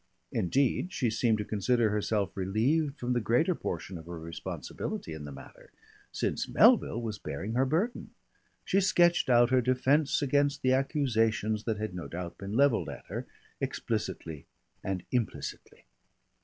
Indeed, 0.31 0.91
she 0.91 1.11
seemed 1.11 1.37
to 1.37 1.45
consider 1.45 1.91
herself 1.91 2.31
relieved 2.35 2.97
from 2.99 3.13
the 3.13 3.19
greater 3.21 3.53
portion 3.53 3.99
of 3.99 4.07
her 4.07 4.17
responsibility 4.19 5.13
in 5.13 5.25
the 5.25 5.31
matter, 5.31 5.69
since 6.11 6.47
Melville 6.49 6.99
was 6.99 7.19
bearing 7.19 7.53
her 7.53 7.67
burden. 7.67 8.09
She 8.65 8.81
sketched 8.81 9.29
out 9.29 9.51
her 9.51 9.61
defence 9.61 10.19
against 10.23 10.63
the 10.63 10.73
accusations 10.73 11.65
that 11.65 11.77
had 11.77 11.93
no 11.93 12.07
doubt 12.07 12.39
been 12.39 12.53
levelled 12.53 12.89
at 12.89 13.05
her, 13.09 13.27
explicitly 13.59 14.47
and 14.83 15.03
implicitly. 15.11 15.85